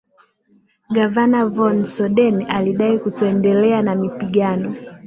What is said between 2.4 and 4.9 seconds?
alidai kutoendelea na mapigano